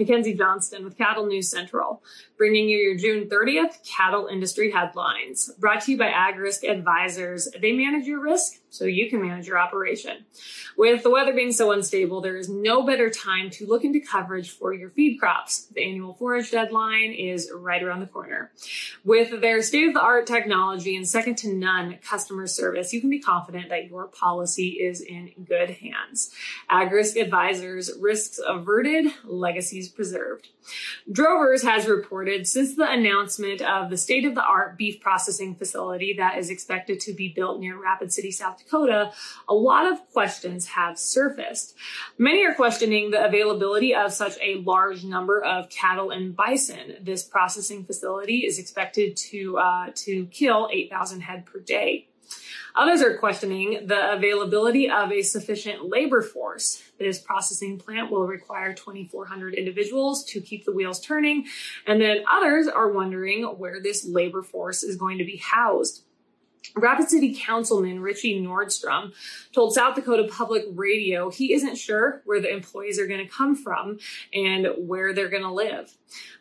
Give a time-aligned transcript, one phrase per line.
[0.00, 2.02] Mackenzie Johnston with Cattle News Central,
[2.38, 5.52] bringing you your June 30th cattle industry headlines.
[5.58, 7.48] Brought to you by AgRisk Advisors.
[7.60, 10.24] They manage your risk so you can manage your operation.
[10.78, 14.50] With the weather being so unstable, there is no better time to look into coverage
[14.50, 15.66] for your feed crops.
[15.66, 18.52] The annual forage deadline is right around the corner.
[19.04, 23.10] With their state of the art technology and second to none customer service, you can
[23.10, 26.30] be confident that your policy is in good hands.
[26.70, 30.48] AgRisk Advisors, risks averted, legacies preserved.
[31.10, 36.14] Drovers has reported since the announcement of the state of the art beef processing facility
[36.16, 39.12] that is expected to be built near Rapid City, South Dakota,
[39.48, 41.74] a lot of questions have surfaced.
[42.18, 46.96] Many are questioning the availability of such a large number of cattle and bison.
[47.00, 52.09] This processing facility is expected to uh, to kill 8,000 head per day.
[52.76, 56.82] Others are questioning the availability of a sufficient labor force.
[56.98, 61.46] This processing plant will require 2,400 individuals to keep the wheels turning.
[61.86, 66.04] And then others are wondering where this labor force is going to be housed.
[66.76, 69.12] Rapid City Councilman Ritchie Nordstrom
[69.52, 73.56] told South Dakota Public Radio he isn't sure where the employees are going to come
[73.56, 73.98] from
[74.32, 75.92] and where they're going to live.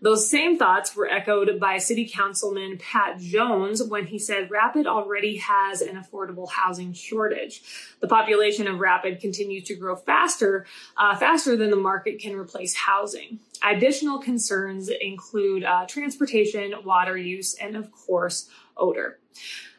[0.00, 5.36] Those same thoughts were echoed by City Councilman Pat Jones when he said Rapid already
[5.36, 7.62] has an affordable housing shortage.
[8.00, 12.74] The population of Rapid continues to grow faster, uh, faster than the market can replace
[12.74, 13.40] housing.
[13.62, 19.18] Additional concerns include uh, transportation, water use, and of course, odor.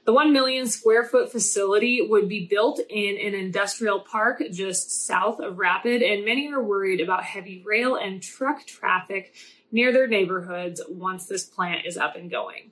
[0.05, 5.39] The 1 million square foot facility would be built in an industrial park just south
[5.39, 9.35] of Rapid, and many are worried about heavy rail and truck traffic
[9.71, 12.71] near their neighborhoods once this plant is up and going.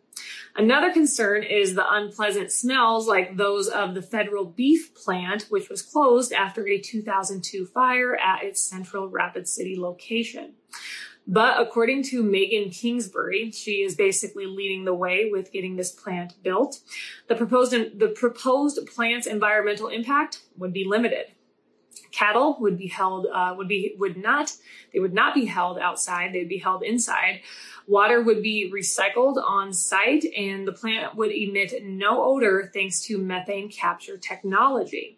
[0.56, 5.84] Another concern is the unpleasant smells like those of the federal beef plant, which was
[5.84, 10.54] closed after a 2002 fire at its central Rapid City location.
[11.28, 16.42] But according to Megan Kingsbury, she is basically leading the way with getting this plant
[16.42, 16.80] built.
[17.28, 21.26] The proposed the proposed plant's environmental impact would be limited.
[22.12, 24.56] Cattle would be held uh, would be would not
[24.94, 26.34] they would not be held outside.
[26.34, 27.42] They'd be held inside.
[27.88, 33.18] Water would be recycled on site, and the plant would emit no odor thanks to
[33.18, 35.18] methane capture technology.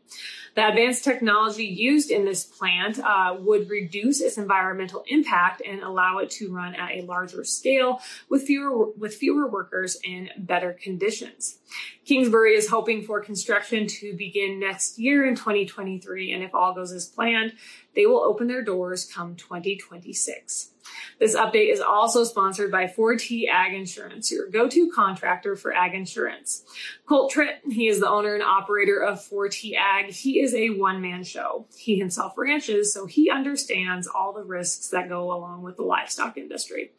[0.56, 6.17] The advanced technology used in this plant uh, would reduce its environmental impact and allow
[6.17, 11.59] it to run at a larger scale with fewer with fewer workers and better conditions.
[12.06, 16.91] Kingsbury is hoping for construction to begin next year in 2023, and if all goes
[16.91, 17.53] as planned,
[17.96, 20.72] they will open their doors come 2026.
[21.19, 26.63] This update is also sponsored by 4T Ag Insurance, your go-to contractor for ag insurance.
[27.06, 30.12] Colt Tritt, he is the owner and operator of 4T Ag.
[30.12, 31.66] He is a one-man show.
[31.75, 36.38] He himself ranches, so he understands all the risks that go along with the livestock
[36.38, 36.91] industry.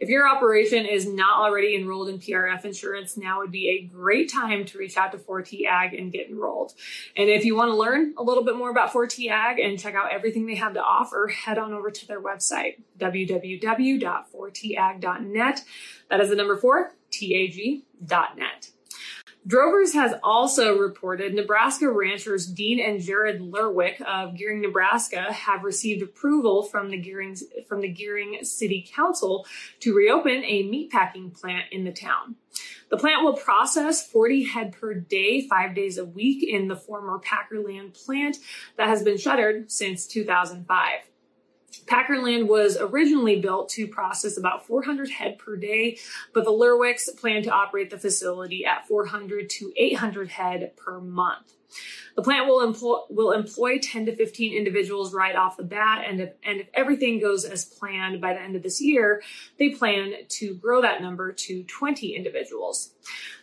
[0.00, 4.32] If your operation is not already enrolled in PRF insurance, now would be a great
[4.32, 6.72] time to reach out to 4T Ag and get enrolled.
[7.16, 9.94] And if you want to learn a little bit more about 4T Ag and check
[9.94, 12.78] out everything they have to offer, head on over to their website,
[13.30, 15.64] www.4tag.net.
[16.08, 18.70] That is the number four, T-A-G.net.
[19.46, 26.02] Drovers has also reported Nebraska ranchers Dean and Jared Lerwick of Gering, Nebraska have received
[26.02, 29.46] approval from the Gering, from the Gering City Council
[29.80, 32.36] to reopen a meatpacking plant in the town.
[32.90, 37.18] The plant will process 40 head per day, five days a week in the former
[37.18, 38.36] Packerland plant
[38.76, 41.09] that has been shuttered since 2005.
[41.86, 45.98] Packerland was originally built to process about 400 head per day,
[46.32, 51.54] but the Lerwicks plan to operate the facility at 400 to 800 head per month.
[52.16, 56.20] The plant will employ, will employ 10 to 15 individuals right off the bat, and
[56.20, 59.22] if, and if everything goes as planned by the end of this year,
[59.58, 62.92] they plan to grow that number to 20 individuals.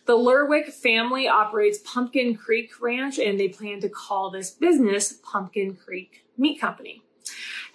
[0.06, 5.74] The Lerwick family operates Pumpkin Creek Ranch, and they plan to call this business Pumpkin
[5.74, 7.02] Creek Meat Company.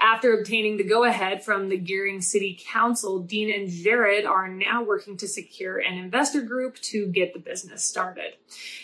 [0.03, 4.83] After obtaining the go ahead from the Gering City Council, Dean and Jared are now
[4.83, 8.33] working to secure an investor group to get the business started.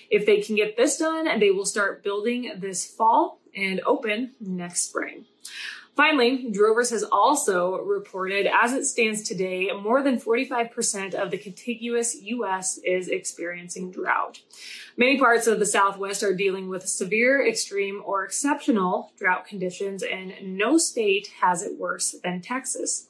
[0.10, 4.88] If they can get this done, they will start building this fall and open next
[4.88, 5.26] spring.
[6.00, 12.16] Finally, Drovers has also reported, as it stands today, more than 45% of the contiguous
[12.22, 12.78] U.S.
[12.86, 14.40] is experiencing drought.
[14.96, 20.58] Many parts of the Southwest are dealing with severe, extreme, or exceptional drought conditions, and
[20.58, 23.10] no state has it worse than Texas.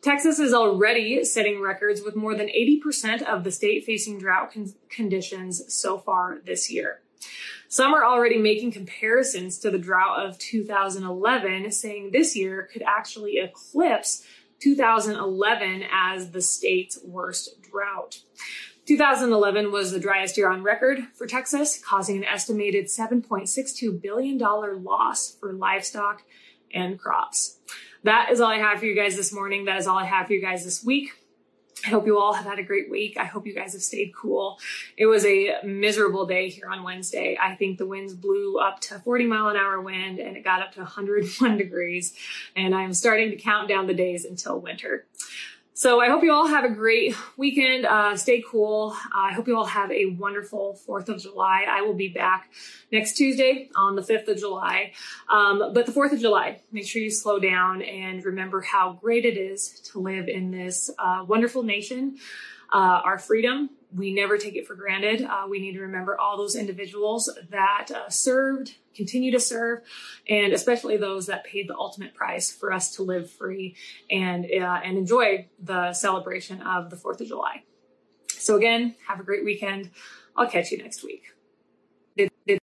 [0.00, 4.72] Texas is already setting records with more than 80% of the state facing drought con-
[4.88, 7.00] conditions so far this year.
[7.68, 13.38] Some are already making comparisons to the drought of 2011, saying this year could actually
[13.38, 14.24] eclipse
[14.60, 18.22] 2011 as the state's worst drought.
[18.86, 25.36] 2011 was the driest year on record for Texas, causing an estimated $7.62 billion loss
[25.36, 26.24] for livestock
[26.74, 27.58] and crops.
[28.02, 29.66] That is all I have for you guys this morning.
[29.66, 31.12] That is all I have for you guys this week.
[31.84, 33.16] I hope you all have had a great week.
[33.16, 34.58] I hope you guys have stayed cool.
[34.96, 37.38] It was a miserable day here on Wednesday.
[37.40, 40.60] I think the winds blew up to 40 mile an hour wind and it got
[40.60, 42.14] up to 101 degrees.
[42.54, 45.06] And I'm starting to count down the days until winter.
[45.80, 47.86] So I hope you all have a great weekend.
[47.86, 48.94] Uh, stay cool.
[49.06, 51.64] Uh, I hope you all have a wonderful 4th of July.
[51.66, 52.52] I will be back
[52.92, 54.92] next Tuesday on the 5th of July.
[55.30, 59.24] Um, but the 4th of July, make sure you slow down and remember how great
[59.24, 62.18] it is to live in this uh, wonderful nation.
[62.70, 65.22] Uh, our freedom, we never take it for granted.
[65.22, 69.80] Uh, we need to remember all those individuals that uh, served, continue to serve,
[70.28, 73.76] and especially those that paid the ultimate price for us to live free
[74.10, 77.62] and uh, and enjoy the celebration of the Fourth of July.
[78.28, 79.90] So again, have a great weekend.
[80.36, 81.24] I'll catch you next week.